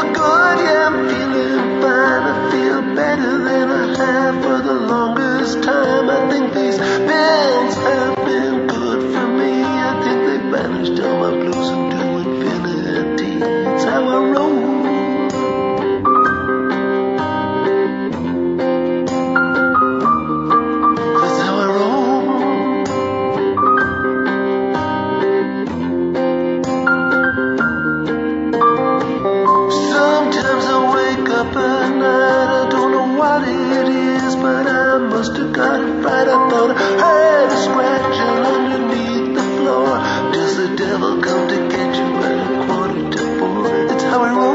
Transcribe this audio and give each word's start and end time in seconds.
feel 0.00 0.12
good, 0.14 0.58
yeah, 0.60 0.88
I'm 0.88 1.08
feeling 1.08 1.80
fine. 1.80 2.22
I 2.22 2.50
feel 2.50 2.94
better 2.94 3.44
than 3.44 3.70
I 3.70 3.96
have 3.96 4.42
for 4.42 4.58
the 4.62 4.74
longest 4.74 5.62
time. 5.62 6.08
I 6.08 6.30
think 6.30 6.54
these 6.54 6.78
pills 6.78 7.74
have 7.74 8.16
been 8.24 8.66
good 8.66 9.14
for 9.14 9.26
me. 9.28 9.62
I 9.62 10.00
think 10.02 10.18
they 10.26 10.38
banished 10.50 11.00
all 11.02 11.18
my 11.18 11.30
blues 11.30 11.68
and 11.68 11.92
infinity. 11.92 11.99
I 36.30 36.48
thought 36.48 36.70
I 36.70 36.76
heard 37.02 37.50
a 37.50 37.56
scratching 37.56 38.38
underneath 38.54 39.34
the 39.34 39.42
floor. 39.42 39.98
Does 40.32 40.56
the 40.58 40.76
devil 40.76 41.20
come 41.20 41.48
to 41.48 41.68
get 41.68 41.96
you 41.96 42.08
at 42.22 42.38
a 42.38 42.66
quarter 42.66 43.10
to 43.10 43.38
four? 43.40 43.66
It's 43.92 44.04
how 44.04 44.24
it 44.24 44.30
rolls. 44.38 44.49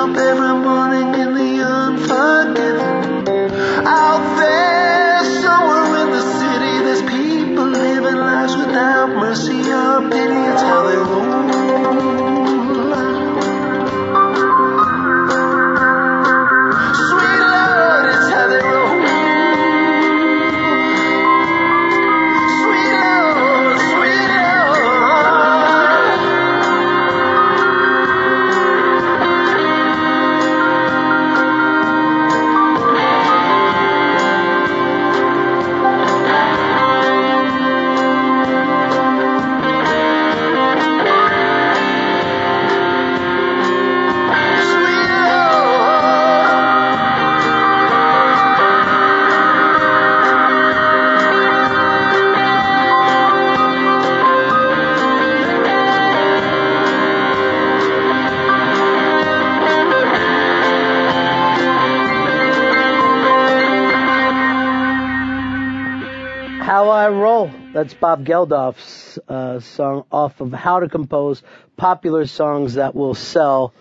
Up 0.00 0.16
every 0.16 0.54
morning 0.64 1.14
in 1.14 1.34
the 1.34 1.62
unforgiven. 1.62 3.28
Out 3.86 4.38
there, 4.38 4.79
How 66.80 66.88
I 66.88 67.10
Roll. 67.10 67.50
That's 67.74 67.92
Bob 67.92 68.24
Geldof's 68.24 69.18
uh, 69.28 69.60
song 69.60 70.04
off 70.10 70.40
of 70.40 70.50
How 70.50 70.80
to 70.80 70.88
Compose 70.88 71.42
Popular 71.76 72.26
Songs 72.26 72.76
That 72.76 72.94
Will 72.94 73.12
Sell. 73.12 73.74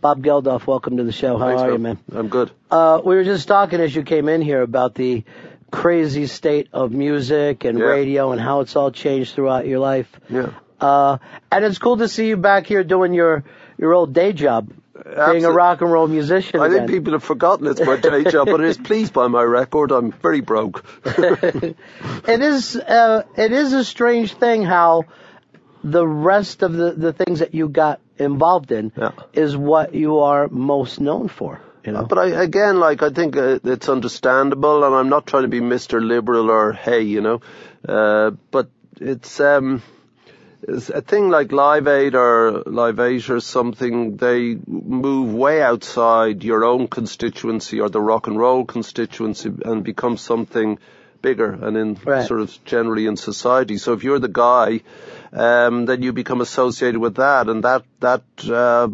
Bob 0.00 0.22
Geldof, 0.22 0.66
welcome 0.66 0.96
to 0.96 1.04
the 1.04 1.12
show. 1.12 1.36
How 1.36 1.48
Thanks, 1.48 1.60
are 1.64 1.72
you, 1.72 1.78
man. 1.78 1.98
man? 2.08 2.18
I'm 2.18 2.28
good. 2.28 2.50
Uh, 2.70 3.02
we 3.04 3.14
were 3.14 3.24
just 3.24 3.46
talking 3.46 3.78
as 3.80 3.94
you 3.94 4.04
came 4.04 4.30
in 4.30 4.40
here 4.40 4.62
about 4.62 4.94
the 4.94 5.22
crazy 5.70 6.26
state 6.26 6.68
of 6.72 6.92
music 6.92 7.64
and 7.64 7.78
Yeah. 7.78 7.84
radio 7.84 8.32
and 8.32 8.40
how 8.40 8.60
it's 8.60 8.74
all 8.74 8.90
changed 8.90 9.34
throughout 9.34 9.66
your 9.66 9.78
life. 9.78 10.08
Yeah. 10.30 10.48
Uh, 10.80 11.18
and 11.52 11.62
it's 11.62 11.76
cool 11.76 11.98
to 11.98 12.08
see 12.08 12.26
you 12.28 12.38
back 12.38 12.64
here 12.64 12.82
doing 12.84 13.12
your, 13.12 13.44
your 13.76 13.92
old 13.92 14.14
day 14.14 14.32
job, 14.32 14.70
being 15.32 15.44
a 15.44 15.50
rock 15.52 15.80
and 15.80 15.90
roll 15.92 16.06
musician 16.08 16.60
I 16.60 16.66
again. 16.66 16.86
think 16.86 16.90
people 16.90 17.12
have 17.14 17.24
forgotten 17.24 17.66
it's 17.66 17.80
my 17.80 17.96
day 17.96 18.24
job, 18.24 18.48
but 18.50 18.60
it 18.60 18.68
is 18.68 18.78
pleased 18.90 19.12
by 19.12 19.28
my 19.28 19.42
record. 19.42 19.90
I'm 19.92 20.12
very 20.12 20.40
broke. 20.40 20.84
it 21.04 21.76
is 22.40 22.76
uh, 22.76 23.22
it 23.36 23.52
is 23.52 23.72
a 23.72 23.84
strange 23.84 24.34
thing 24.34 24.62
how 24.62 25.04
the 25.82 26.06
rest 26.06 26.62
of 26.62 26.72
the, 26.74 26.92
the 26.92 27.12
things 27.12 27.38
that 27.38 27.54
you 27.54 27.68
got 27.68 28.00
involved 28.18 28.70
in 28.70 28.92
Yeah. 28.96 29.12
is 29.32 29.56
what 29.56 29.94
you 29.94 30.18
are 30.18 30.48
most 30.48 31.00
known 31.00 31.28
for. 31.28 31.60
You 31.84 31.92
know, 31.92 32.04
But 32.04 32.18
I, 32.18 32.26
again, 32.42 32.78
like, 32.78 33.02
I 33.02 33.08
think 33.08 33.38
uh, 33.38 33.58
it's 33.64 33.88
understandable, 33.88 34.84
and 34.84 34.94
I'm 34.94 35.08
not 35.08 35.26
trying 35.26 35.44
to 35.44 35.48
be 35.48 35.60
Mr. 35.60 36.06
Liberal 36.06 36.50
or 36.50 36.72
hey, 36.74 37.00
you 37.02 37.22
know, 37.22 37.40
uh, 37.88 38.32
but 38.50 38.68
it's, 39.00 39.40
um, 39.40 39.76
it's 39.76 39.82
a 40.68 41.00
thing 41.00 41.30
like 41.30 41.52
Live 41.52 41.88
Aid 41.88 42.14
or 42.14 42.62
Live 42.66 43.00
8 43.00 43.30
or 43.30 43.40
something, 43.40 44.16
they 44.16 44.58
move 44.66 45.34
way 45.34 45.62
outside 45.62 46.44
your 46.44 46.64
own 46.64 46.88
constituency 46.88 47.80
or 47.80 47.88
the 47.88 48.00
rock 48.00 48.26
and 48.26 48.38
roll 48.38 48.64
constituency 48.64 49.50
and 49.64 49.82
become 49.82 50.16
something 50.16 50.78
bigger 51.22 51.52
and 51.52 51.76
in 51.76 51.98
Right. 52.04 52.26
sort 52.26 52.40
of 52.40 52.64
generally 52.64 53.06
in 53.06 53.16
society. 53.16 53.78
So 53.78 53.92
if 53.92 54.04
you're 54.04 54.18
the 54.18 54.28
guy, 54.28 54.80
um, 55.32 55.86
then 55.86 56.02
you 56.02 56.12
become 56.12 56.40
associated 56.40 57.00
with 57.00 57.16
that, 57.16 57.48
and 57.48 57.62
that 57.64 57.84
that 58.00 58.22
uh, 58.48 58.88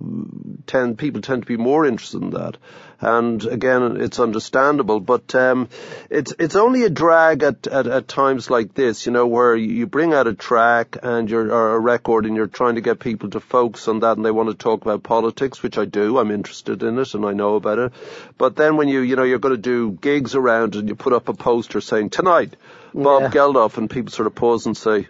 tend 0.66 0.98
people 0.98 1.20
tend 1.20 1.42
to 1.42 1.46
be 1.46 1.56
more 1.56 1.86
interested 1.86 2.22
in 2.22 2.30
that. 2.30 2.56
And 2.98 3.44
again, 3.44 4.00
it's 4.00 4.18
understandable, 4.18 5.00
but 5.00 5.34
um, 5.34 5.68
it's 6.08 6.32
it's 6.38 6.56
only 6.56 6.84
a 6.84 6.88
drag 6.88 7.42
at, 7.42 7.66
at 7.66 7.86
at 7.86 8.08
times 8.08 8.48
like 8.48 8.72
this, 8.72 9.04
you 9.04 9.12
know, 9.12 9.26
where 9.26 9.54
you 9.54 9.86
bring 9.86 10.14
out 10.14 10.26
a 10.26 10.32
track 10.32 10.96
and 11.02 11.28
you're 11.28 11.52
or 11.52 11.76
a 11.76 11.78
record, 11.78 12.24
and 12.24 12.34
you're 12.34 12.46
trying 12.46 12.76
to 12.76 12.80
get 12.80 12.98
people 12.98 13.28
to 13.30 13.40
focus 13.40 13.86
on 13.88 14.00
that, 14.00 14.16
and 14.16 14.24
they 14.24 14.30
want 14.30 14.48
to 14.48 14.54
talk 14.54 14.80
about 14.80 15.02
politics, 15.02 15.62
which 15.62 15.76
I 15.76 15.84
do. 15.84 16.16
I'm 16.16 16.30
interested 16.30 16.82
in 16.82 16.98
it, 16.98 17.12
and 17.12 17.26
I 17.26 17.34
know 17.34 17.56
about 17.56 17.78
it. 17.78 17.92
But 18.38 18.56
then 18.56 18.78
when 18.78 18.88
you 18.88 19.00
you 19.00 19.16
know 19.16 19.24
you're 19.24 19.40
going 19.40 19.54
to 19.54 19.60
do 19.60 19.92
gigs 20.00 20.34
around, 20.34 20.74
and 20.74 20.88
you 20.88 20.94
put 20.94 21.12
up 21.12 21.28
a 21.28 21.34
poster 21.34 21.82
saying 21.82 22.08
tonight, 22.08 22.56
Bob 22.94 23.24
Yeah. 23.24 23.28
Geldof, 23.28 23.76
and 23.76 23.90
people 23.90 24.10
sort 24.10 24.26
of 24.26 24.34
pause 24.34 24.64
and 24.64 24.74
say, 24.74 25.02